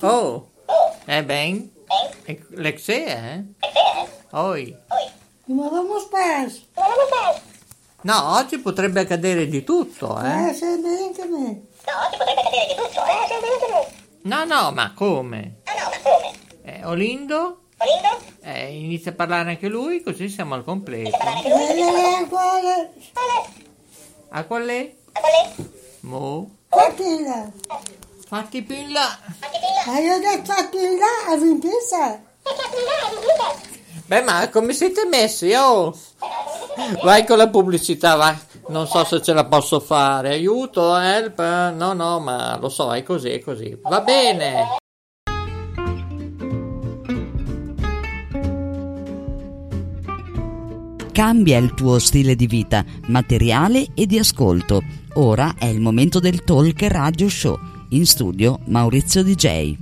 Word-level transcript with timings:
Oh, 0.00 0.50
eh 1.06 1.22
ben, 1.22 1.70
Lexé, 2.50 3.04
eh? 3.04 3.44
Oi. 4.30 4.74
Ma 5.46 5.68
vamos 5.68 6.08
pes. 6.08 6.66
No, 8.00 8.36
oggi 8.36 8.58
potrebbe 8.58 9.00
accadere 9.00 9.46
di 9.46 9.62
tutto, 9.62 10.18
eh? 10.20 10.48
Eh, 10.48 10.54
sei 10.54 10.80
bene 10.80 11.12
che 11.12 11.24
me. 11.26 11.62
No, 14.22 14.44
no, 14.44 14.72
ma 14.72 14.92
come? 14.94 15.60
Eh, 16.62 16.84
Olindo? 16.84 17.63
Eh, 18.40 18.76
inizia 18.76 19.10
a 19.10 19.14
parlare 19.14 19.50
anche 19.50 19.68
lui, 19.68 20.02
così 20.02 20.28
siamo 20.28 20.54
al 20.54 20.64
completo. 20.64 21.16
Eh, 21.16 22.26
quale? 22.28 22.92
A 24.30 24.44
qual 24.44 24.66
è? 24.66 24.94
Mo? 26.00 26.50
Fatila. 26.68 27.50
Fatti 28.26 28.62
più 28.62 28.76
in 28.76 28.92
là. 28.92 29.18
Ma 29.86 29.98
io 29.98 30.14
ho 30.14 30.18
detto 30.18 30.52
fatila 30.52 31.06
a 31.28 31.36
vimpisa. 31.36 32.22
Beh, 34.06 34.22
ma 34.22 34.48
come 34.50 34.72
siete 34.72 35.06
messi? 35.06 35.52
Oh! 35.54 35.96
Vai 37.02 37.24
con 37.24 37.38
la 37.38 37.48
pubblicità, 37.48 38.16
vai. 38.16 38.36
Non 38.68 38.86
so 38.86 39.04
se 39.04 39.22
ce 39.22 39.32
la 39.32 39.44
posso 39.44 39.80
fare. 39.80 40.30
Aiuto, 40.30 40.96
help. 40.96 41.38
No, 41.38 41.92
no, 41.92 42.20
ma 42.20 42.56
lo 42.58 42.68
so, 42.68 42.92
è 42.92 43.02
così, 43.02 43.30
è 43.30 43.40
così. 43.40 43.78
Va 43.82 44.00
bene. 44.00 44.76
Cambia 51.14 51.58
il 51.58 51.74
tuo 51.74 52.00
stile 52.00 52.34
di 52.34 52.48
vita, 52.48 52.84
materiale 53.06 53.86
e 53.94 54.04
di 54.04 54.18
ascolto. 54.18 54.82
Ora 55.12 55.54
è 55.56 55.66
il 55.66 55.78
momento 55.78 56.18
del 56.18 56.42
Talk 56.42 56.82
Radio 56.88 57.28
Show. 57.28 57.56
In 57.90 58.04
studio 58.04 58.58
Maurizio 58.64 59.22
DJ. 59.22 59.76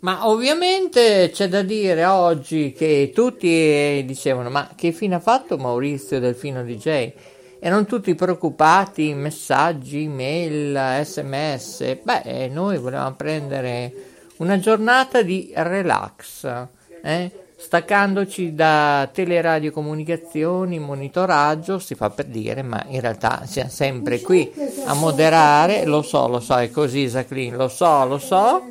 Ma 0.00 0.28
ovviamente 0.28 1.30
c'è 1.32 1.48
da 1.48 1.62
dire 1.62 2.04
oggi 2.04 2.72
che 2.72 3.12
tutti 3.14 3.48
eh, 3.48 4.04
dicevano: 4.06 4.50
Ma 4.50 4.68
che 4.76 4.92
fine 4.92 5.14
ha 5.14 5.20
fatto 5.20 5.56
Maurizio 5.56 6.20
Delfino 6.20 6.62
DJ? 6.62 7.12
Erano 7.60 7.86
tutti 7.86 8.14
preoccupati, 8.14 9.14
messaggi, 9.14 10.06
mail, 10.06 11.00
sms. 11.02 12.00
Beh, 12.02 12.50
noi 12.52 12.76
volevamo 12.76 13.16
prendere 13.16 13.92
una 14.36 14.58
giornata 14.58 15.22
di 15.22 15.50
relax, 15.54 16.76
eh? 17.02 17.30
staccandoci 17.60 18.54
da 18.54 19.10
teleradiocomunicazioni, 19.12 20.78
monitoraggio, 20.78 21.80
si 21.80 21.96
fa 21.96 22.08
per 22.08 22.26
dire, 22.26 22.62
ma 22.62 22.84
in 22.88 23.00
realtà 23.00 23.42
siamo 23.46 23.68
sempre 23.68 24.20
qui 24.20 24.50
a 24.86 24.94
moderare. 24.94 25.84
Lo 25.84 26.02
so, 26.02 26.28
lo 26.28 26.38
so, 26.38 26.56
è 26.56 26.70
così, 26.70 27.08
Jacqueline, 27.08 27.56
lo 27.56 27.68
so, 27.68 28.06
lo 28.06 28.18
so. 28.18 28.62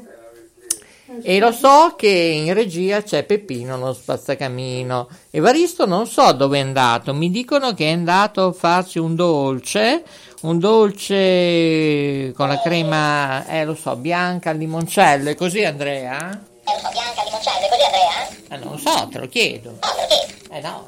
E 1.22 1.40
lo 1.40 1.52
so 1.52 1.96
che 1.98 2.08
in 2.08 2.54
regia 2.54 3.02
c'è 3.02 3.24
Peppino, 3.24 3.78
lo 3.78 3.94
spazzacamino. 3.94 5.10
Evaristo 5.32 5.86
non 5.86 6.08
so 6.08 6.32
dove 6.32 6.58
è 6.58 6.62
andato, 6.62 7.14
mi 7.14 7.30
dicono 7.30 7.74
che 7.74 7.86
è 7.86 7.92
andato 7.92 8.48
a 8.48 8.52
farsi 8.54 9.00
un 9.00 9.16
dolce, 9.16 10.04
un 10.42 10.60
dolce 10.60 12.32
con 12.36 12.48
la 12.48 12.60
crema, 12.60 13.46
eh 13.48 13.66
lo 13.66 13.76
so, 13.76 13.96
bianca 13.96 14.52
al 14.52 14.58
limoncello, 14.58 15.30
è 15.30 15.36
così 15.36 15.64
Andrea? 15.64 16.56
Eh, 16.68 16.74
lo 16.74 16.80
so, 16.80 16.90
bianca, 16.92 17.24
limoncello, 17.24 17.68
così 17.70 17.84
Andrea? 17.84 18.28
Eh, 18.50 18.58
non 18.58 18.72
lo 18.72 18.78
so, 18.78 19.08
te 19.10 19.20
lo 19.20 19.28
chiedo. 19.28 19.72
No, 19.72 19.78
perché? 19.96 20.36
Eh 20.52 20.60
no, 20.62 20.88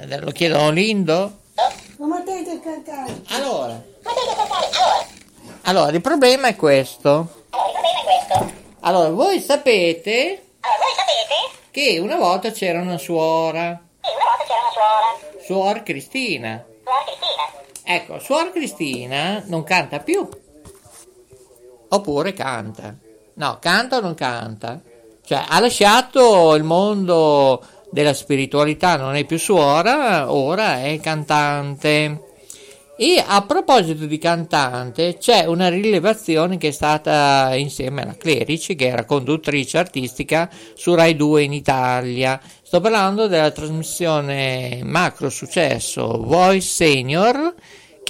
eh, 0.00 0.06
no, 0.06 0.18
lo 0.24 0.30
chiedo 0.30 0.58
a 0.58 0.64
Olindo. 0.66 1.38
Come 1.98 2.22
te 2.24 2.42
che 2.44 2.60
cantare? 2.60 3.20
Allora, 3.28 3.82
Ma 4.02 4.10
te 4.12 4.20
che 4.28 4.34
cantare? 4.34 4.66
Allora, 4.72 5.06
allora, 5.62 5.90
il 5.90 6.00
problema 6.00 6.48
è 6.48 6.56
questo. 6.56 7.44
allora, 7.50 7.68
il 7.68 7.72
problema 7.72 8.00
è 8.00 8.26
questo. 8.26 8.58
Allora, 8.80 9.08
voi 9.10 9.40
sapete 9.40 10.42
Allora, 10.60 10.78
voi 10.80 10.94
sapete 10.96 11.58
che 11.70 11.98
una 11.98 12.16
volta 12.16 12.50
c'era 12.50 12.80
una 12.80 12.96
suora, 12.96 13.78
che 14.00 14.08
una 14.10 14.24
volta 14.24 14.44
c'era 14.46 14.60
una 14.62 14.72
suora, 14.72 15.44
suor 15.44 15.82
Cristina. 15.82 16.64
suor 16.82 17.04
Cristina. 17.04 17.94
Ecco, 17.94 18.18
suor 18.20 18.52
Cristina 18.52 19.42
non 19.46 19.64
canta 19.64 19.98
più. 20.00 20.26
Oppure 21.92 22.32
canta. 22.32 22.94
No, 23.34 23.58
canta 23.60 23.96
o 23.96 24.00
non 24.00 24.14
canta? 24.14 24.80
Cioè, 25.24 25.44
ha 25.48 25.60
lasciato 25.60 26.54
il 26.54 26.64
mondo 26.64 27.62
della 27.90 28.14
spiritualità, 28.14 28.96
non 28.96 29.16
è 29.16 29.24
più 29.24 29.38
suora, 29.38 30.32
ora 30.32 30.82
è 30.82 30.98
cantante. 31.00 32.24
E 32.96 33.24
a 33.26 33.40
proposito 33.46 34.04
di 34.04 34.18
cantante, 34.18 35.16
c'è 35.16 35.46
una 35.46 35.70
rilevazione 35.70 36.58
che 36.58 36.68
è 36.68 36.70
stata 36.70 37.54
insieme 37.54 38.02
alla 38.02 38.14
Clerici, 38.14 38.74
che 38.74 38.88
era 38.88 39.06
conduttrice 39.06 39.78
artistica 39.78 40.50
su 40.74 40.94
Rai 40.94 41.16
2 41.16 41.42
in 41.44 41.54
Italia. 41.54 42.38
Sto 42.62 42.80
parlando 42.80 43.26
della 43.26 43.52
trasmissione 43.52 44.80
macro 44.82 45.30
successo 45.30 46.22
Voice 46.22 46.68
Senior, 46.68 47.54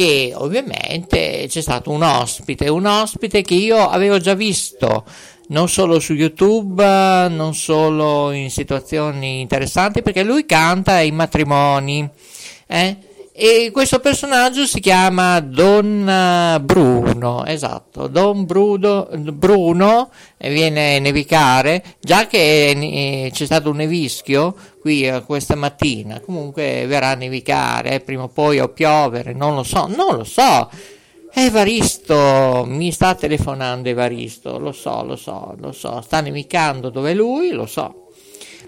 che 0.00 0.32
ovviamente 0.34 1.44
c'è 1.46 1.60
stato 1.60 1.90
un 1.90 2.02
ospite, 2.02 2.70
un 2.70 2.86
ospite 2.86 3.42
che 3.42 3.52
io 3.52 3.76
avevo 3.76 4.16
già 4.16 4.32
visto 4.32 5.04
non 5.48 5.68
solo 5.68 6.00
su 6.00 6.14
YouTube, 6.14 6.82
non 7.28 7.54
solo 7.54 8.30
in 8.30 8.50
situazioni 8.50 9.40
interessanti, 9.40 10.00
perché 10.00 10.22
lui 10.22 10.46
canta 10.46 10.92
ai 10.92 11.10
matrimoni. 11.10 12.08
Eh? 12.66 12.96
E 13.32 13.70
questo 13.72 14.00
personaggio 14.00 14.66
si 14.66 14.80
chiama 14.80 15.38
Don 15.38 16.60
Bruno, 16.62 17.44
esatto, 17.46 18.08
Don 18.08 18.44
Bruno, 18.44 19.08
Bruno 19.12 20.10
viene 20.38 20.96
a 20.96 20.98
nevicare, 20.98 21.82
già 22.00 22.26
che 22.26 22.70
eh, 22.70 23.30
c'è 23.32 23.44
stato 23.44 23.70
un 23.70 23.76
nevischio 23.76 24.54
qui 24.80 25.06
eh, 25.06 25.22
questa 25.24 25.54
mattina, 25.54 26.18
comunque 26.18 26.84
verrà 26.88 27.10
a 27.10 27.14
nevicare, 27.14 27.94
eh, 27.94 28.00
prima 28.00 28.24
o 28.24 28.28
poi 28.28 28.58
o 28.58 28.68
piovere, 28.68 29.32
non 29.32 29.54
lo 29.54 29.62
so, 29.62 29.86
non 29.86 30.16
lo 30.16 30.24
so. 30.24 30.68
Evaristo, 31.32 32.64
mi 32.66 32.90
sta 32.90 33.14
telefonando 33.14 33.88
Evaristo, 33.88 34.58
lo 34.58 34.72
so, 34.72 35.04
lo 35.04 35.14
so, 35.14 35.54
lo 35.56 35.70
so, 35.70 36.00
sta 36.00 36.20
nevicando 36.20 36.90
dove 36.90 37.14
lui, 37.14 37.52
lo 37.52 37.66
so 37.66 37.99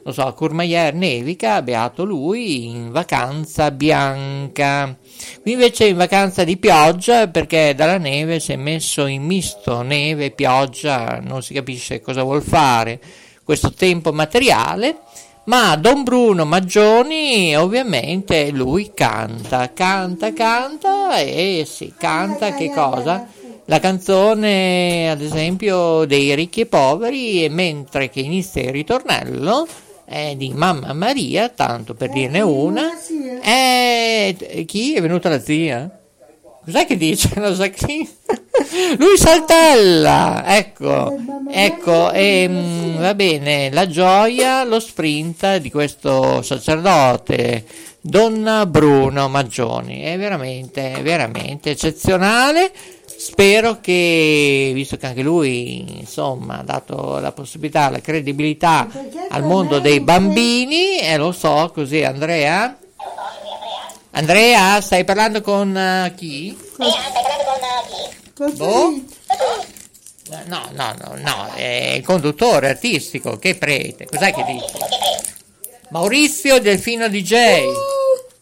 lo 0.04 0.12
so, 0.12 0.26
a 0.26 0.32
Courmayeur 0.32 0.94
nevica, 0.94 1.62
beato 1.62 2.04
lui, 2.04 2.66
in 2.66 2.90
vacanza 2.90 3.70
bianca. 3.70 4.96
Qui 5.40 5.52
invece 5.52 5.86
in 5.86 5.96
vacanza 5.96 6.42
di 6.42 6.56
pioggia 6.56 7.28
perché 7.28 7.72
dalla 7.76 7.98
neve 7.98 8.40
si 8.40 8.52
è 8.52 8.56
messo 8.56 9.06
in 9.06 9.22
misto, 9.22 9.82
neve, 9.82 10.32
pioggia, 10.32 11.20
non 11.22 11.42
si 11.42 11.54
capisce 11.54 12.00
cosa 12.00 12.24
vuol 12.24 12.42
fare 12.42 13.00
questo 13.44 13.72
tempo 13.72 14.12
materiale. 14.12 14.98
Ma 15.44 15.74
Don 15.76 16.04
Bruno 16.04 16.44
Maggioni 16.44 17.56
ovviamente 17.56 18.50
lui 18.50 18.92
canta, 18.94 19.72
canta, 19.72 20.32
canta 20.32 21.18
e 21.18 21.64
si 21.66 21.92
canta 21.96 22.54
che 22.54 22.70
cosa? 22.72 23.26
La 23.64 23.80
canzone 23.80 25.10
ad 25.10 25.20
esempio 25.20 26.04
dei 26.04 26.34
ricchi 26.36 26.60
e 26.60 26.66
poveri 26.66 27.48
mentre 27.48 28.08
che 28.08 28.20
inizia 28.20 28.62
il 28.62 28.70
ritornello 28.70 29.66
è 30.12 30.34
di 30.36 30.52
Mamma 30.54 30.92
Maria, 30.92 31.48
tanto 31.48 31.94
per 31.94 32.10
dirne 32.10 32.40
una. 32.42 32.90
E 33.42 34.64
chi 34.66 34.94
è 34.94 35.00
venuta 35.00 35.30
la 35.30 35.40
zia? 35.40 35.90
Cos'è 36.64 36.86
che 36.86 36.96
dice 36.96 37.30
la 37.40 37.50
Jacqueline? 37.56 38.08
Lui 38.98 39.16
saltella, 39.16 40.44
ecco, 40.46 41.16
ecco, 41.50 42.12
e 42.12 42.46
mm, 42.48 42.96
va 42.98 43.14
bene, 43.14 43.70
la 43.72 43.88
gioia, 43.88 44.62
lo 44.62 44.78
sprint 44.78 45.56
di 45.56 45.70
questo 45.70 46.42
sacerdote, 46.42 47.64
Donna 48.00 48.66
Bruno 48.66 49.28
Maggioni, 49.28 50.02
è 50.02 50.16
veramente, 50.16 51.00
veramente 51.02 51.70
eccezionale. 51.70 52.70
Spero 53.24 53.78
che, 53.80 54.72
visto 54.74 54.96
che 54.96 55.06
anche 55.06 55.22
lui, 55.22 56.00
insomma, 56.00 56.58
ha 56.58 56.62
dato 56.64 57.20
la 57.20 57.30
possibilità, 57.30 57.88
la 57.88 58.00
credibilità 58.00 58.88
al 59.28 59.44
mondo 59.44 59.78
dei 59.78 60.00
bambini, 60.00 60.98
e 60.98 61.16
lo 61.18 61.30
so 61.30 61.70
così, 61.72 62.02
Andrea. 62.02 62.76
Andrea, 64.10 64.80
stai 64.80 65.04
parlando 65.04 65.40
con 65.40 65.68
uh, 65.68 66.12
chi? 66.16 66.58
Andrea, 66.78 67.00
stai 67.10 67.22
parlando 67.22 67.44
con 68.34 68.48
chi? 68.48 68.56
Boh? 68.56 69.00
No, 70.46 70.68
no, 70.72 70.94
no, 70.98 71.14
no, 71.18 71.52
è 71.54 71.92
il 71.98 72.04
conduttore 72.04 72.70
artistico, 72.70 73.38
che 73.38 73.54
prete, 73.54 74.04
cos'è 74.04 74.34
che 74.34 74.42
dice? 74.42 74.66
Maurizio 75.90 76.58
Delfino 76.58 77.08
DJ, 77.08 77.30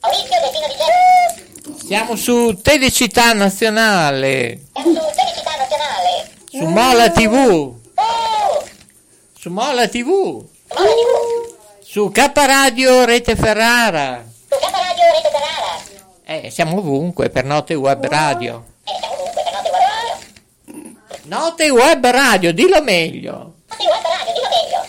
Maurizio 0.01 0.41
Delfino 0.41 0.67
di 0.69 1.50
siamo 1.91 2.15
su 2.15 2.57
Telecittà 2.63 3.33
Nazionale, 3.33 4.61
Siamo 4.73 4.93
su 4.95 5.01
Felicità 5.13 5.57
Nazionale. 5.59 6.31
su 6.49 6.65
Mola 6.67 7.11
TV. 7.11 7.35
Oh! 7.35 8.65
Su 9.37 9.51
Mola 9.51 9.89
TV, 9.89 10.07
Mola 10.09 10.47
TV, 10.69 11.57
su 11.83 12.11
K 12.13 12.31
Radio 12.47 13.05
Rete 13.05 13.35
Ferrara. 13.35 14.23
su 14.49 14.57
K 14.57 14.63
Radio 14.71 15.05
Rete 15.15 15.31
Ferrara. 15.33 16.43
Eh, 16.45 16.51
siamo 16.51 16.77
ovunque 16.79 17.29
per 17.29 17.45
Note 17.45 17.75
Web 17.75 18.07
Radio. 18.07 18.65
E 18.85 18.93
siamo 19.01 19.15
ovunque 19.15 19.43
per 19.43 19.53
Note 19.53 19.71
Web 19.71 19.83
Radio. 19.83 20.99
Note 21.25 21.71
Web 21.71 22.07
Radio, 22.07 22.53
dillo 22.53 22.83
meglio. 22.83 23.33
Note 23.67 23.85
Web 23.85 24.05
Radio, 24.05 24.33
dillo 24.33 24.49
meglio. 24.49 24.87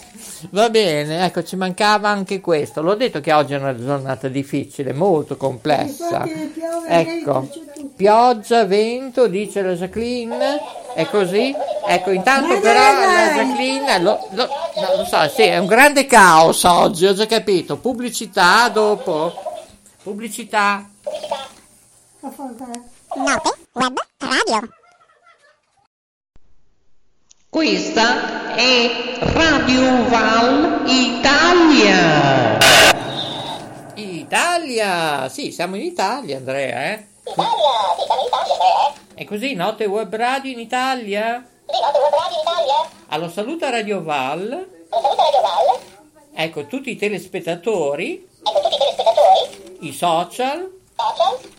Va 0.49 0.69
bene, 0.69 1.23
ecco, 1.25 1.43
ci 1.43 1.55
mancava 1.55 2.09
anche 2.09 2.41
questo. 2.41 2.81
L'ho 2.81 2.95
detto 2.95 3.21
che 3.21 3.31
oggi 3.31 3.53
è 3.53 3.57
una 3.57 3.75
giornata 3.75 4.27
difficile, 4.27 4.91
molto 4.93 5.37
complessa. 5.37 6.21
Piove, 6.21 6.87
Ecco, 6.87 7.47
pioggia, 7.95 8.65
vento, 8.65 9.27
dice 9.27 9.61
la 9.61 9.73
Jacqueline. 9.73 10.59
È 10.93 11.05
così? 11.07 11.55
Ecco, 11.87 12.11
intanto 12.11 12.59
però 12.59 12.79
la. 12.79 13.33
Jacqueline, 13.35 13.99
lo, 13.99 14.27
lo- 14.31 14.47
no, 14.75 14.97
lo 14.97 15.05
so, 15.05 15.27
sì, 15.29 15.43
è 15.43 15.57
un 15.57 15.67
grande 15.67 16.05
caos 16.05 16.63
oggi, 16.63 17.05
ho 17.05 17.13
già 17.13 17.25
capito. 17.25 17.77
Pubblicità 17.77 18.67
dopo. 18.69 19.33
Pubblicità. 20.03 20.89
Fare. 22.19 22.81
Note 23.15 23.57
Web 23.73 23.97
Radio. 24.17 24.69
Questa 27.49 28.40
è 28.55 29.17
Radio 29.33 30.07
Val 30.09 30.81
Italia. 30.85 32.57
Italia, 33.95 35.29
sì, 35.29 35.51
siamo 35.51 35.75
in 35.75 35.83
Italia, 35.83 36.37
Andrea, 36.37 36.93
eh? 36.93 37.05
Italia, 37.23 37.49
sì, 37.97 38.03
siamo 38.05 38.21
in 38.21 38.27
Italia, 38.27 38.55
eh? 38.55 38.93
È 39.15 39.23
così, 39.25 39.53
note 39.55 39.85
web 39.85 40.15
radio 40.15 40.51
in 40.51 40.59
Italia? 40.59 41.45
Sì, 41.65 41.79
Note 41.79 41.97
Web 41.99 42.13
Radio 42.13 42.35
in 42.35 42.41
Italia. 42.41 42.89
Allora, 43.07 43.31
saluta 43.31 43.69
Radio 43.69 44.03
Val, 44.03 44.67
Un 44.89 45.01
saluto 45.01 45.21
a 45.21 45.23
Radio 45.23 45.41
Val. 45.41 45.79
ecco 46.33 46.65
tutti 46.65 46.89
i 46.91 46.95
telespettatori, 46.97 48.27
Ecco 48.43 48.59
tutti 48.61 48.75
i 48.75 48.77
telespettatori, 48.77 49.77
i 49.87 49.93
social 49.93 50.29
social, 50.31 50.80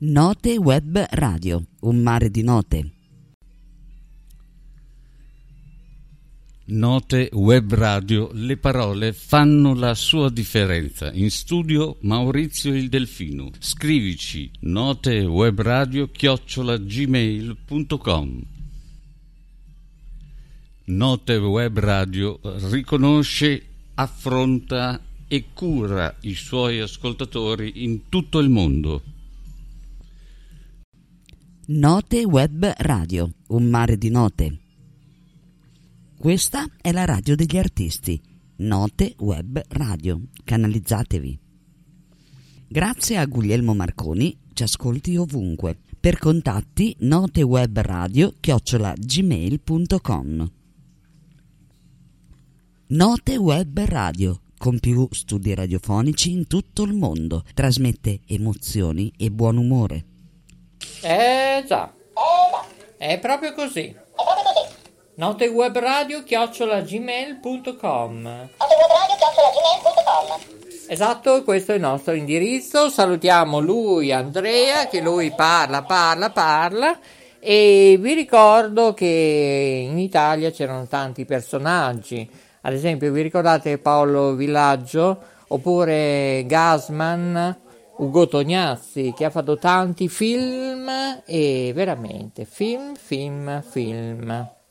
Note 0.00 0.56
Web 0.58 1.06
Radio, 1.12 1.62
un 1.80 1.96
mare 1.96 2.28
di 2.28 2.42
note. 2.42 2.90
Note 6.66 7.28
Web 7.34 7.74
Radio, 7.74 8.30
le 8.32 8.56
parole 8.56 9.12
fanno 9.12 9.74
la 9.74 9.94
sua 9.94 10.30
differenza. 10.30 11.12
In 11.12 11.30
studio 11.30 11.98
Maurizio 12.00 12.74
il 12.74 12.88
Delfino. 12.88 13.50
Scrivici 13.58 14.50
notewebradio 14.60 16.08
chiocciola 16.08 16.78
gmail.com 16.78 18.42
Note 20.86 21.36
Web 21.36 21.78
Radio 21.78 22.40
riconosce, 22.70 23.66
affronta 23.96 24.98
e 25.28 25.44
cura 25.52 26.16
i 26.22 26.34
suoi 26.34 26.80
ascoltatori 26.80 27.84
in 27.84 28.08
tutto 28.08 28.38
il 28.38 28.48
mondo. 28.48 29.02
Note 31.66 32.24
Web 32.24 32.72
Radio, 32.78 33.30
un 33.48 33.68
mare 33.68 33.98
di 33.98 34.08
note. 34.08 34.63
Questa 36.24 36.64
è 36.80 36.90
la 36.90 37.04
radio 37.04 37.36
degli 37.36 37.58
artisti. 37.58 38.18
Note 38.60 39.14
Web 39.18 39.60
Radio. 39.68 40.22
Canalizzatevi. 40.42 41.38
Grazie 42.66 43.18
a 43.18 43.26
Guglielmo 43.26 43.74
Marconi, 43.74 44.34
ci 44.54 44.62
ascolti 44.62 45.18
ovunque. 45.18 45.76
Per 46.00 46.16
contatti 46.16 46.96
notewebradio 47.00 48.36
chiocciola 48.40 48.94
gmail.com 48.96 50.52
Note 52.86 53.36
Web 53.36 53.78
Radio, 53.80 54.40
con 54.56 54.80
più 54.80 55.06
studi 55.10 55.54
radiofonici 55.54 56.30
in 56.30 56.46
tutto 56.46 56.84
il 56.84 56.94
mondo, 56.94 57.44
trasmette 57.52 58.20
emozioni 58.26 59.12
e 59.18 59.30
buon 59.30 59.58
umore. 59.58 60.04
Eh 61.02 61.62
già, 61.68 61.94
è 62.96 63.18
proprio 63.18 63.52
così. 63.52 63.94
Note 65.16 65.46
web 65.46 65.78
radio 65.78 66.24
chiocciola 66.24 66.80
gmail.com 66.80 67.42
Note 67.44 67.76
Web 67.78 68.90
Radio, 68.90 69.16
chiocciola 69.16 69.50
gmail.com. 69.52 70.88
Esatto, 70.88 71.44
questo 71.44 71.70
è 71.70 71.76
il 71.76 71.82
nostro 71.82 72.14
indirizzo. 72.14 72.88
Salutiamo 72.88 73.60
lui, 73.60 74.10
Andrea, 74.10 74.88
che 74.88 75.00
lui 75.00 75.32
parla, 75.32 75.84
parla, 75.84 76.30
parla. 76.30 76.98
E 77.38 77.96
vi 78.00 78.12
ricordo 78.12 78.92
che 78.92 79.86
in 79.88 79.98
Italia 80.00 80.50
c'erano 80.50 80.88
tanti 80.88 81.24
personaggi. 81.24 82.28
Ad 82.62 82.72
esempio, 82.72 83.12
vi 83.12 83.22
ricordate 83.22 83.78
Paolo 83.78 84.34
Villaggio 84.34 85.22
oppure 85.46 86.44
Gasman, 86.44 87.56
Ugo 87.98 88.26
Tognazzi, 88.26 89.14
che 89.16 89.24
ha 89.24 89.30
fatto 89.30 89.58
tanti 89.58 90.08
film 90.08 90.90
e 91.24 91.70
veramente 91.72 92.44
film, 92.44 92.96
film, 92.96 93.62
film. 93.62 94.62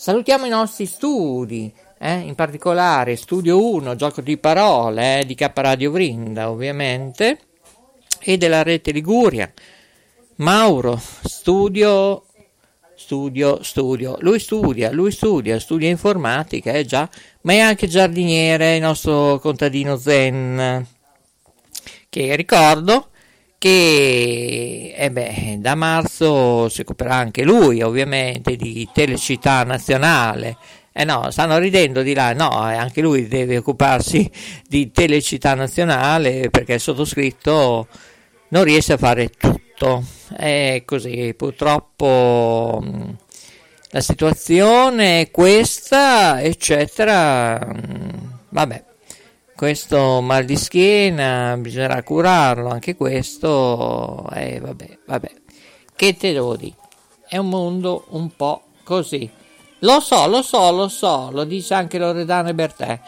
Salutiamo 0.00 0.46
i 0.46 0.48
nostri 0.48 0.86
studi, 0.86 1.74
eh, 1.98 2.18
in 2.18 2.36
particolare 2.36 3.16
Studio 3.16 3.68
1, 3.72 3.96
gioco 3.96 4.20
di 4.20 4.38
parole 4.38 5.18
eh, 5.18 5.26
di 5.26 5.34
K 5.34 5.50
Radio 5.52 5.90
Vrinda, 5.90 6.50
ovviamente, 6.50 7.40
e 8.20 8.36
della 8.36 8.62
rete 8.62 8.92
Liguria. 8.92 9.52
Mauro, 10.36 11.02
studio, 11.24 12.26
studio, 12.94 13.60
studio. 13.64 14.16
Lui 14.20 14.38
studia, 14.38 14.92
lui 14.92 15.10
studia, 15.10 15.58
studia 15.58 15.88
informatica, 15.88 16.70
eh 16.70 16.84
già, 16.84 17.10
ma 17.40 17.54
è 17.54 17.58
anche 17.58 17.88
giardiniere, 17.88 18.76
il 18.76 18.82
nostro 18.82 19.40
contadino 19.40 19.96
Zen, 19.96 20.86
che 22.08 22.36
ricordo 22.36 23.08
che 23.58 24.94
eh 24.96 25.10
beh, 25.10 25.58
da 25.58 25.74
marzo 25.74 26.68
si 26.68 26.80
occuperà 26.82 27.14
anche 27.16 27.42
lui 27.42 27.82
ovviamente 27.82 28.56
di 28.56 28.88
Telecittà 28.92 29.64
Nazionale. 29.64 30.56
Eh 30.92 31.04
no, 31.04 31.30
stanno 31.30 31.58
ridendo 31.58 32.02
di 32.02 32.12
là, 32.14 32.32
no, 32.32 32.68
eh, 32.70 32.74
anche 32.74 33.00
lui 33.00 33.28
deve 33.28 33.58
occuparsi 33.58 34.28
di 34.66 34.90
Telecittà 34.90 35.54
Nazionale 35.54 36.50
perché 36.50 36.74
il 36.74 36.80
sottoscritto 36.80 37.86
non 38.48 38.64
riesce 38.64 38.94
a 38.94 38.96
fare 38.96 39.28
tutto. 39.30 40.02
È 40.36 40.82
così, 40.84 41.34
purtroppo 41.36 42.80
mh, 42.82 43.16
la 43.90 44.00
situazione 44.00 45.20
è 45.20 45.30
questa, 45.30 46.40
eccetera. 46.42 47.58
mh, 47.58 48.38
Vabbè, 48.50 48.84
questo 49.58 50.20
mal 50.20 50.44
di 50.44 50.56
schiena 50.56 51.56
bisognerà 51.56 52.00
curarlo, 52.04 52.68
anche 52.68 52.94
questo, 52.94 54.24
eh, 54.32 54.60
vabbè, 54.60 54.98
vabbè. 55.04 55.32
Che 55.96 56.16
te 56.16 56.32
devo 56.32 56.54
dire? 56.54 56.76
È 57.26 57.38
un 57.38 57.48
mondo 57.48 58.04
un 58.10 58.36
po' 58.36 58.62
così. 58.84 59.28
Lo 59.80 59.98
so, 59.98 60.28
lo 60.28 60.42
so, 60.42 60.70
lo 60.70 60.86
so, 60.86 61.30
lo 61.32 61.42
dice 61.42 61.74
anche 61.74 61.98
Loredano 61.98 62.50
e 62.50 62.54
Bertè. 62.54 63.00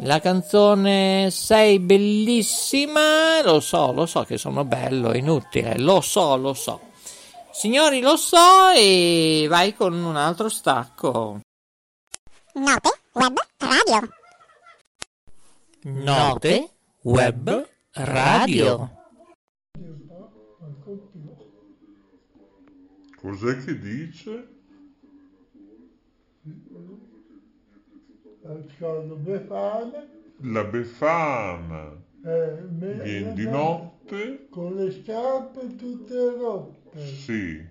La 0.00 0.20
canzone 0.20 1.30
Sei 1.30 1.78
bellissima, 1.78 3.40
lo 3.42 3.60
so, 3.60 3.90
lo 3.92 4.04
so 4.04 4.22
che 4.24 4.36
sono 4.36 4.66
bello, 4.66 5.14
inutile, 5.14 5.78
lo 5.78 6.02
so, 6.02 6.36
lo 6.36 6.52
so. 6.52 6.78
Signori, 7.50 8.00
lo 8.02 8.18
so 8.18 8.68
e 8.76 9.46
vai 9.48 9.74
con 9.74 9.94
un 9.94 10.16
altro 10.16 10.50
stacco. 10.50 11.40
Note 12.52 12.90
Web 13.14 13.38
Radio. 13.56 14.15
Note 15.88 16.68
Web 17.02 17.68
Radio. 17.92 18.90
Cos'è 23.16 23.56
che 23.58 23.78
dice? 23.78 24.48
Ascolto 28.42 29.14
Befana, 29.14 30.08
La 30.38 30.64
Befana 30.64 32.02
eh, 32.24 32.62
me- 32.68 33.02
viene 33.04 33.32
di 33.34 33.44
notte? 33.44 34.48
con 34.50 34.74
le 34.74 34.90
scarpe 34.90 35.76
tutte 35.76 36.36
rotte. 36.36 36.98
Sì. 36.98 37.64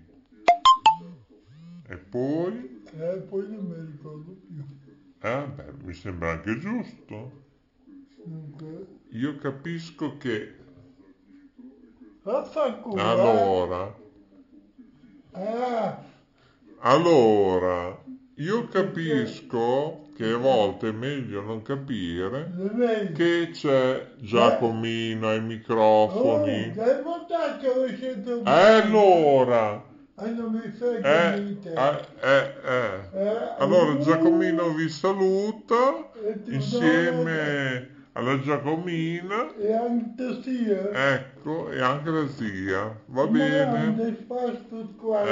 E 1.88 1.98
poi? 1.98 2.81
E 2.98 3.17
poi 3.27 3.50
non 3.50 3.65
mi 3.65 3.91
ricordo 3.91 4.31
più. 4.48 4.63
Eh, 5.22 5.48
beh, 5.53 5.74
mi 5.84 5.93
sembra 5.93 6.31
anche 6.31 6.57
giusto. 6.60 7.43
Io 9.12 9.36
capisco 9.38 10.17
che 10.17 10.55
eh. 12.96 13.00
allora, 13.00 13.94
Ah, 15.34 16.00
allora, 16.79 17.98
io 18.36 18.67
capisco 18.67 20.10
che 20.15 20.32
a 20.32 20.38
volte 20.38 20.89
è 20.89 20.91
meglio 20.91 21.41
non 21.41 21.62
capire 21.62 22.50
che 23.13 23.50
c'è 23.51 24.13
Giacomino 24.17 25.27
ai 25.29 25.38
Oh, 25.38 25.41
microfoni. 25.41 26.72
sento 28.00 28.41
E 28.44 28.51
allora, 28.51 29.84
eh, 31.01 31.39
niente. 31.39 31.74
eh, 31.74 32.00
eh, 32.22 32.53
eh. 32.63 33.10
Eh, 33.12 33.55
Allora 33.58 33.91
uh, 33.91 34.00
Giacomino 34.00 34.74
vi 34.74 34.89
saluta 34.89 36.10
insieme 36.48 37.95
alla 38.17 38.39
Giacomina, 38.39 39.53
E 39.57 39.74
anche 39.74 40.41
sia. 40.41 41.13
ecco, 41.13 41.69
e 41.69 41.81
anche 41.81 42.10
la 42.10 42.27
zia. 42.29 43.00
Va 43.07 43.27
bene? 43.27 44.17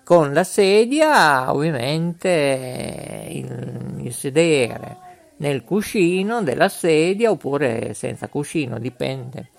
con 0.03 0.33
la 0.33 0.43
sedia, 0.43 1.53
ovviamente, 1.53 3.27
il, 3.31 4.01
il 4.03 4.13
sedere 4.13 4.97
nel 5.37 5.63
cuscino 5.63 6.41
della 6.41 6.69
sedia 6.69 7.31
oppure 7.31 7.93
senza 7.93 8.27
cuscino, 8.27 8.79
dipende 8.79 9.49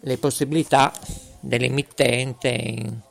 le 0.00 0.18
possibilità 0.18 0.92
dell'emittente 1.40 3.06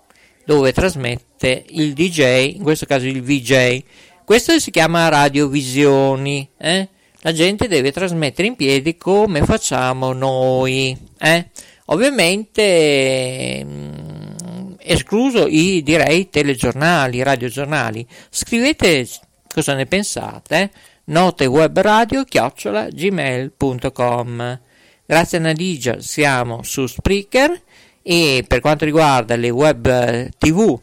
dove 0.46 0.72
trasmette 0.72 1.66
il 1.70 1.94
DJ, 1.94 2.56
in 2.56 2.64
questo 2.64 2.86
caso 2.86 3.06
il 3.06 3.22
VJ. 3.22 3.84
Questo 4.28 4.60
si 4.60 4.72
chiama 4.72 5.08
radiovisioni, 5.08 6.50
eh? 6.58 6.90
La 7.22 7.32
gente 7.32 7.70
deve 7.70 7.94
trasmettere 7.94 8.50
in 8.50 8.58
piedi 8.58 8.98
come 8.98 9.42
facciamo 9.46 10.12
noi, 10.12 10.98
eh? 11.18 11.50
Ovviamente 11.86 13.64
mm, 13.64 14.74
escluso 14.80 15.48
i 15.48 15.82
direi 15.82 16.30
telegiornali, 16.30 17.24
radiogiornali. 17.24 18.06
Scrivete 18.30 19.08
cosa 19.48 19.76
ne 19.76 19.86
pensate, 19.86 20.60
eh? 20.60 20.70
notewebradio 21.06 22.26
chiocciola 22.26 22.90
gmail.com 22.90 24.60
Grazie 25.06 25.40
Nadigia 25.40 26.02
siamo 26.02 26.64
su 26.64 26.86
Spreaker 26.86 27.62
e 28.02 28.44
per 28.46 28.60
quanto 28.60 28.84
riguarda 28.84 29.38
le 29.38 29.50
web 29.52 29.86
eh, 29.86 30.32
tv, 30.38 30.78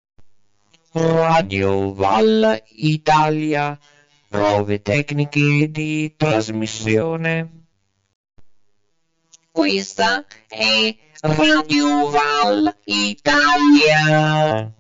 Radio 0.99 1.93
Val 1.93 2.63
Italia. 2.69 3.79
Prove 4.31 4.81
tecniche 4.81 5.71
di 5.71 6.15
trasmissione. 6.17 7.67
Questa 9.51 10.25
è 10.49 10.97
Radio 11.21 12.09
Val 12.09 12.75
Italia. 12.85 14.73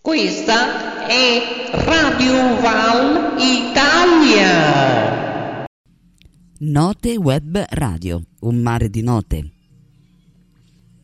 Questa 0.00 1.06
è 1.06 1.70
Radio 1.70 2.60
Val 2.60 3.36
Italia. 3.38 4.50
Note 6.58 7.16
Web 7.16 7.64
Radio, 7.68 8.24
un 8.40 8.56
mare 8.56 8.90
di 8.90 9.02
note. 9.02 9.50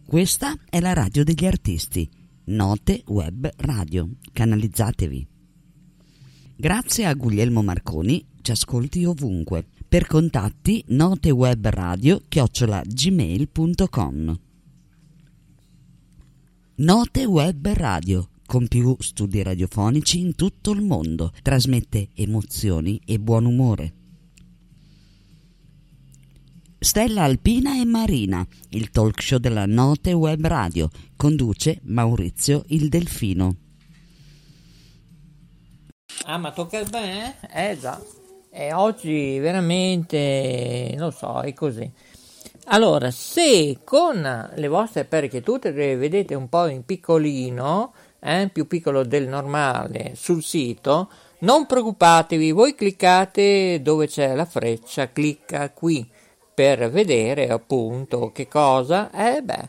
Questa 0.05 0.57
è 0.69 0.81
la 0.81 0.93
radio 0.93 1.23
degli 1.23 1.47
artisti. 1.47 2.18
Note 2.51 3.03
Web 3.09 3.47
Radio. 3.59 4.09
Canalizzatevi. 4.33 5.29
Grazie 6.57 7.05
a 7.05 7.13
Guglielmo 7.13 7.63
Marconi, 7.63 8.25
ci 8.41 8.53
ascolti 8.53 9.05
ovunque. 9.05 9.67
Per 9.87 10.07
contatti 10.07 10.83
notewebradio 10.89 12.23
chiocciola 12.27 12.81
gmail.com 12.87 14.41
Note 16.77 17.25
Web 17.27 17.69
Radio, 17.69 18.31
con 18.47 18.67
più 18.67 18.97
studi 18.99 19.43
radiofonici 19.43 20.19
in 20.19 20.35
tutto 20.35 20.71
il 20.71 20.81
mondo, 20.81 21.33
trasmette 21.43 22.09
emozioni 22.15 22.99
e 23.05 23.19
buon 23.21 23.45
umore. 23.45 23.93
Stella 26.81 27.25
Alpina 27.25 27.77
e 27.77 27.85
Marina, 27.85 28.47
il 28.71 28.93
talk 28.93 29.21
show 29.21 29.39
della 29.39 29.67
Note 29.67 30.13
Web 30.13 30.47
Radio, 30.47 30.89
conduce 31.17 31.81
Maurizio 31.83 32.63
il 32.69 32.89
Delfino. 32.89 33.57
Ah, 36.27 36.39
ma 36.39 36.53
tocca 36.53 36.79
a 36.79 36.87
me? 36.93 37.35
Eh 37.53 37.77
già. 37.81 38.01
E 38.49 38.73
oggi 38.73 39.41
veramente, 39.41 40.95
non 40.97 41.11
so, 41.11 41.41
è 41.41 41.53
così. 41.53 41.91
Allora, 42.67 43.11
se 43.11 43.81
con 43.83 44.51
le 44.55 44.69
vostre 44.69 45.05
perche 45.05 45.43
tutte 45.43 45.73
le 45.73 45.97
vedete 45.97 46.37
un 46.37 46.49
po' 46.49 46.69
in 46.69 46.85
piccolino, 46.85 47.93
eh, 48.21 48.51
più 48.53 48.69
piccolo 48.69 49.03
del 49.03 49.27
normale, 49.27 50.13
sul 50.15 50.45
sito, 50.45 51.11
non 51.41 51.67
preoccupatevi, 51.67 52.53
voi 52.53 52.77
cliccate 52.77 53.81
dove 53.83 54.07
c'è 54.07 54.37
la 54.37 54.45
freccia, 54.45 55.11
clicca 55.11 55.73
qui 55.73 56.09
per 56.59 56.91
vedere 56.91 57.51
appunto 57.51 58.33
che 58.33 58.49
cosa. 58.49 59.13
Eh 59.13 59.43
beh, 59.43 59.69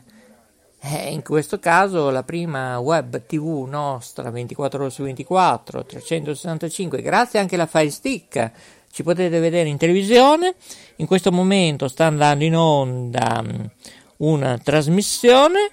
eh, 0.80 1.12
in 1.12 1.22
questo 1.22 1.60
caso 1.60 2.10
la 2.10 2.24
prima 2.24 2.80
web 2.80 3.26
tv 3.26 3.64
nostra 3.68 4.28
24 4.28 4.80
ore 4.80 4.90
su 4.90 5.04
24, 5.04 5.84
365, 5.84 7.00
grazie 7.00 7.38
anche 7.38 7.54
alla 7.54 7.66
Fire 7.66 7.90
Stick, 7.90 8.50
ci 8.90 9.04
potete 9.04 9.38
vedere 9.38 9.68
in 9.68 9.76
televisione. 9.76 10.56
In 10.96 11.06
questo 11.06 11.30
momento 11.30 11.86
sta 11.86 12.06
andando 12.06 12.42
in 12.42 12.56
onda 12.56 13.40
mh, 13.40 13.70
una 14.16 14.58
trasmissione 14.58 15.70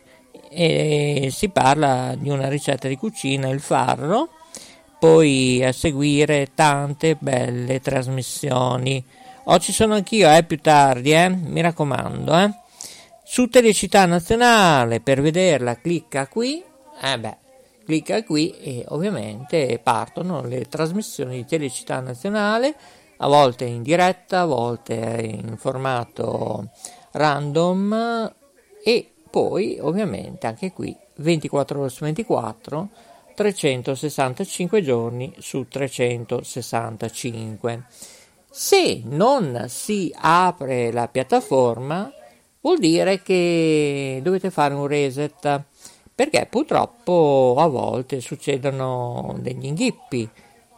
e 0.52 1.30
si 1.32 1.50
parla 1.50 2.14
di 2.16 2.30
una 2.30 2.48
ricetta 2.48 2.88
di 2.88 2.96
cucina, 2.96 3.50
il 3.50 3.60
farro, 3.60 4.30
poi 5.00 5.66
a 5.66 5.72
seguire 5.72 6.50
tante 6.54 7.18
belle 7.20 7.80
trasmissioni. 7.80 9.04
Ci 9.60 9.74
sono 9.74 9.96
anch'io, 9.96 10.32
eh, 10.32 10.44
più 10.44 10.60
tardi, 10.60 11.14
eh, 11.14 11.30
mi 11.30 11.62
raccomando, 11.62 12.38
eh. 12.38 12.52
Su 13.24 13.48
Telecittà 13.48 14.06
Nazionale, 14.06 15.00
per 15.00 15.20
vederla, 15.20 15.78
clicca 15.78 16.28
qui, 16.28 16.64
eh 17.02 17.20
beh, 17.20 17.38
clicca 17.84 18.24
qui 18.24 18.52
e 18.60 18.86
ovviamente 18.90 19.80
partono 19.82 20.44
le 20.44 20.66
trasmissioni 20.66 21.38
di 21.38 21.46
Telecittà 21.46 22.00
Nazionale, 22.02 22.76
a 23.18 23.28
volte 23.28 23.66
in 23.66 23.82
diretta, 23.82 24.42
a 24.42 24.46
volte 24.46 24.94
in 25.24 25.58
formato 25.58 26.70
random 27.14 28.32
e 28.84 29.12
poi 29.30 29.80
ovviamente 29.82 30.46
anche 30.46 30.72
qui 30.72 30.96
24 31.16 31.80
ore 31.80 31.90
su 31.90 32.04
24 32.04 32.90
365 33.34 34.84
giorni 34.84 35.34
su 35.40 35.68
365 35.68 37.86
se 38.50 39.02
non 39.06 39.66
si 39.68 40.14
apre 40.16 40.92
la 40.92 41.08
piattaforma 41.08 42.12
vuol 42.62 42.80
dire 42.80 43.22
che 43.22 44.20
dovete 44.24 44.50
fare 44.50 44.74
un 44.74 44.88
reset 44.88 45.64
perché 46.14 46.48
purtroppo 46.50 47.56
a 47.58 47.68
volte 47.68 48.20
succedono 48.22 49.36
degli 49.40 49.66
inghippi 49.66 50.30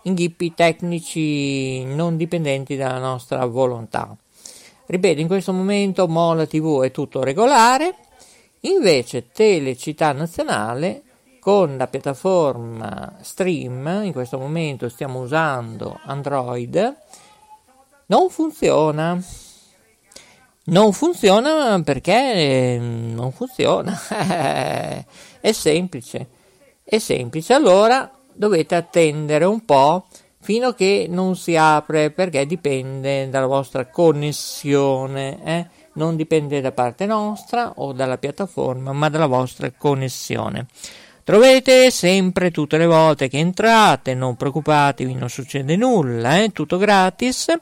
inghippi 0.04 0.54
tecnici 0.54 1.84
non 1.84 2.18
dipendenti 2.18 2.76
dalla 2.76 3.00
nostra 3.00 3.46
volontà. 3.46 4.16
Ripeto 4.86 5.20
in 5.22 5.28
questo 5.28 5.54
momento 5.54 6.08
Mola 6.08 6.48
TV 6.48 6.82
è 6.84 6.92
tutto 6.92 7.24
regolare 7.24 7.96
Invece 8.64 9.32
Telecittà 9.32 10.12
Nazionale 10.12 11.04
con 11.40 11.78
la 11.78 11.88
piattaforma 11.88 13.16
Stream, 13.22 14.02
in 14.04 14.12
questo 14.12 14.38
momento 14.38 14.90
stiamo 14.90 15.22
usando 15.22 15.98
Android, 16.04 16.98
non 18.10 18.30
funziona. 18.30 19.20
Non 20.66 20.94
funziona 20.94 21.82
perché 21.82 22.78
non 22.80 23.32
funziona. 23.32 23.98
è 25.42 25.52
semplice. 25.52 26.28
È 26.84 27.00
semplice. 27.00 27.54
Allora 27.54 28.12
dovete 28.32 28.76
attendere 28.76 29.46
un 29.46 29.66
po' 29.66 30.06
fino 30.42 30.68
a 30.68 30.76
che 30.76 31.08
non 31.10 31.36
si 31.36 31.56
apre 31.56 32.12
perché 32.12 32.46
dipende 32.46 33.30
dalla 33.30 33.48
vostra 33.48 33.88
connessione. 33.88 35.44
Eh? 35.44 35.78
non 35.94 36.16
dipende 36.16 36.62
da 36.62 36.72
parte 36.72 37.06
nostra 37.06 37.74
o 37.76 37.92
dalla 37.92 38.18
piattaforma, 38.18 38.94
ma 38.94 39.10
dalla 39.10 39.28
vostra 39.28 39.70
connessione. 39.78 40.68
Trovate 41.24 41.92
sempre 41.92 42.50
tutte 42.50 42.78
le 42.78 42.88
volte 42.88 43.28
che 43.28 43.38
entrate, 43.38 44.16
non 44.16 44.36
preoccupatevi, 44.36 45.14
non 45.14 45.30
succede 45.30 45.76
nulla, 45.76 46.38
è 46.38 46.44
eh? 46.44 46.52
tutto 46.52 46.78
gratis. 46.78 47.54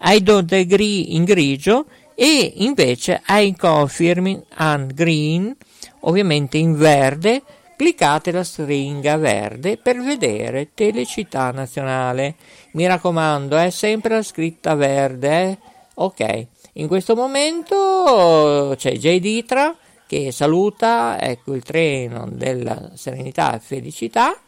I 0.00 0.22
don't 0.22 0.52
agree 0.52 1.14
in 1.14 1.24
grigio 1.24 1.86
e 2.14 2.52
invece 2.56 3.22
I 3.28 3.54
confirm 3.56 4.42
and 4.54 4.92
green, 4.92 5.56
ovviamente 6.00 6.58
in 6.58 6.76
verde, 6.76 7.42
cliccate 7.76 8.32
la 8.32 8.42
stringa 8.42 9.16
verde 9.16 9.76
per 9.76 10.02
vedere 10.02 10.70
Telecittà 10.74 11.50
Nazionale. 11.52 12.34
Mi 12.72 12.86
raccomando, 12.86 13.56
è 13.56 13.70
sempre 13.70 14.16
la 14.16 14.22
scritta 14.22 14.74
verde, 14.74 15.42
eh? 15.42 15.58
ok. 15.94 16.46
In 16.74 16.86
questo 16.88 17.14
momento 17.14 18.74
c'è 18.76 18.92
J. 18.92 19.18
Ditra 19.18 19.76
che 20.08 20.32
saluta 20.32 21.20
ecco, 21.20 21.54
il 21.54 21.62
treno 21.62 22.26
della 22.30 22.90
serenità 22.94 23.54
e 23.54 23.60
felicità 23.60 24.40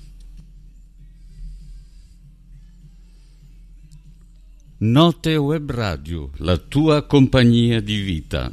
Note 4.83 5.35
Web 5.35 5.69
Radio, 5.69 6.31
la 6.37 6.57
tua 6.57 7.05
compagnia 7.05 7.79
di 7.81 8.01
vita. 8.01 8.51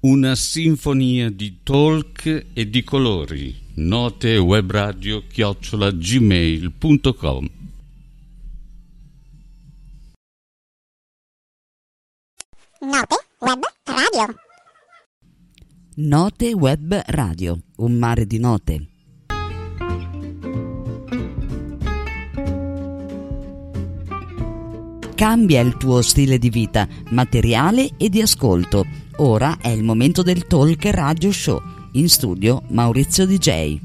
Una 0.00 0.34
sinfonia 0.34 1.28
di 1.28 1.58
talk 1.62 2.46
e 2.54 2.70
di 2.70 2.82
colori 2.82 3.54
note 3.74 4.38
webradio 4.38 5.26
chiocciola 5.26 5.90
gmail.com 5.90 7.50
Note 12.80 13.16
Web 13.40 13.64
Radio. 13.84 14.34
Note 15.96 16.52
Web 16.54 17.02
Radio, 17.04 17.58
un 17.76 17.92
mare 17.98 18.26
di 18.26 18.38
note. 18.38 18.95
Cambia 25.16 25.62
il 25.62 25.78
tuo 25.78 26.02
stile 26.02 26.36
di 26.36 26.50
vita, 26.50 26.86
materiale 27.08 27.92
e 27.96 28.10
di 28.10 28.20
ascolto. 28.20 28.84
Ora 29.16 29.56
è 29.62 29.68
il 29.68 29.82
momento 29.82 30.22
del 30.22 30.46
Talk 30.46 30.84
Radio 30.90 31.32
Show 31.32 31.58
in 31.92 32.10
studio 32.10 32.60
Maurizio 32.68 33.24
DJ. 33.24 33.78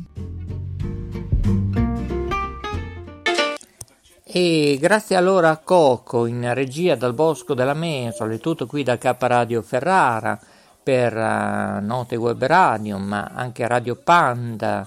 E 4.25 4.77
grazie 4.77 5.15
allora 5.15 5.51
a 5.51 5.57
Coco 5.59 6.25
in 6.25 6.53
regia 6.53 6.95
dal 6.95 7.13
Bosco 7.13 7.53
della 7.53 7.75
Mesola 7.75 8.33
e 8.33 8.39
tutto 8.39 8.65
qui 8.65 8.83
da 8.83 8.97
K 8.97 9.15
Radio 9.17 9.61
Ferrara 9.61 10.37
per 10.83 11.15
uh, 11.15 11.81
Note 11.81 12.17
Web 12.17 12.43
Radio, 12.43 12.97
ma 12.97 13.31
anche 13.33 13.65
Radio 13.69 13.95
Panda 13.95 14.85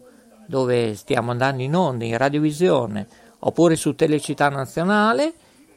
dove 0.47 0.95
stiamo 0.95 1.31
andando 1.31 1.63
in 1.63 1.75
onda 1.75 2.05
in 2.05 2.17
radiovisione, 2.17 3.07
oppure 3.39 3.75
su 3.75 3.95
Telecittà 3.95 4.47
Nazionale, 4.49 5.33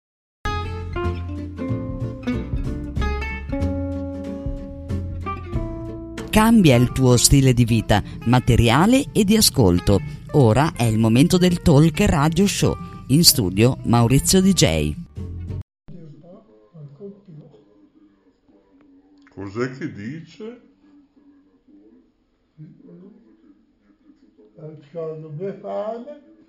Cambia 6.36 6.76
il 6.76 6.92
tuo 6.92 7.16
stile 7.16 7.54
di 7.54 7.64
vita, 7.64 8.02
materiale 8.26 9.06
e 9.12 9.24
di 9.24 9.38
ascolto. 9.38 10.02
Ora 10.32 10.74
è 10.76 10.82
il 10.82 10.98
momento 10.98 11.38
del 11.38 11.62
Talk 11.62 11.98
Radio 12.00 12.46
Show. 12.46 12.76
In 13.06 13.24
studio 13.24 13.78
Maurizio 13.84 14.42
DJ. 14.42 14.94
Cos'è 19.30 19.70
che 19.78 19.90
dice? 19.90 20.60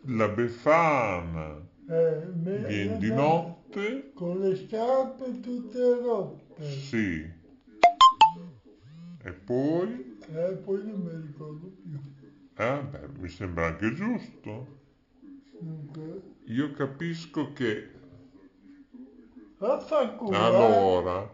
La 0.02 0.28
Befana 0.28 1.65
eh, 1.88 2.23
viene 2.34 2.97
di 2.97 3.13
notte? 3.13 4.12
con 4.13 4.39
le 4.39 4.56
scarpe 4.56 5.39
tutte 5.39 5.80
rotte. 6.02 6.71
Sì. 6.71 7.37
E 9.27 9.31
poi? 9.33 9.89
E 10.29 10.53
poi 10.63 10.79
non 10.85 10.99
mi 11.01 11.11
ricordo 11.27 11.67
più. 11.81 11.99
Eh, 12.55 12.81
beh, 12.91 13.07
mi 13.19 13.29
sembra 13.29 13.67
anche 13.67 13.93
giusto. 13.93 14.67
Dunque, 15.59 16.21
Io 16.45 16.71
capisco 16.71 17.51
che 17.53 17.89
vaffanculo. 19.59 20.33
eh. 20.33 20.37
allora, 20.41 21.29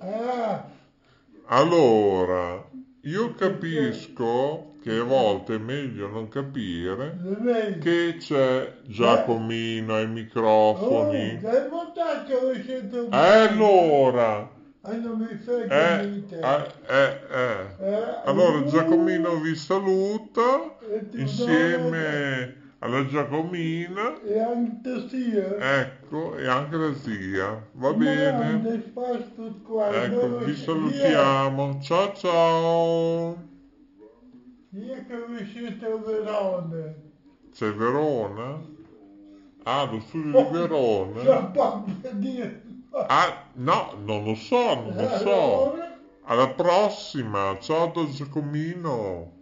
Ah, 0.00 0.64
allora, 1.46 2.64
io 3.02 3.34
capisco 3.34 4.74
che 4.80 4.98
a 4.98 5.02
volte 5.02 5.56
è 5.56 5.58
meglio 5.58 6.08
non 6.08 6.28
capire 6.28 7.16
che 7.80 8.16
c'è 8.18 8.74
Giacomino 8.86 9.94
ai 9.94 10.04
Oh, 10.04 10.08
microfoni. 10.12 11.38
dai 11.40 11.68
montaggio 11.68 12.40
lo 12.40 12.54
sento 12.62 13.08
E 13.10 13.16
allora, 13.16 14.48
Non 14.80 15.18
mi 15.18 15.36
frega 15.36 16.00
eh, 16.00 16.24
eh, 16.30 16.70
eh, 16.86 17.20
eh. 17.80 18.22
Allora 18.24 18.64
Giacomino 18.64 19.40
vi 19.40 19.54
saluta 19.54 20.76
insieme 21.14 22.56
alla 22.78 23.04
Giacomina, 23.06 24.22
E 24.22 24.38
anche 24.38 25.08
sia. 25.08 25.80
ecco, 25.80 26.36
e 26.36 26.46
anche 26.46 26.76
la 26.76 26.94
zia. 26.94 27.66
Va 27.72 27.92
bene? 27.92 28.90
Ecco, 29.92 30.38
vi 30.44 30.54
salutiamo. 30.54 31.80
Ciao 31.82 32.12
ciao. 32.14 33.36
Io, 34.70 34.94
siete 35.52 36.00
Verone. 36.04 36.94
C'è 37.52 37.72
Verona? 37.72 38.60
Ah, 39.64 39.84
lo 39.90 40.00
studio 40.00 40.44
di 40.44 40.48
Verona? 40.50 41.52
Ah, 42.92 43.44
no, 43.54 43.94
non 44.04 44.24
lo 44.24 44.34
so, 44.34 44.74
non 44.74 44.94
lo 44.96 45.18
so. 45.18 45.74
Alla 46.24 46.48
prossima. 46.50 47.56
Ciao 47.60 47.88
da 47.88 48.04
Giacomino. 48.10 49.32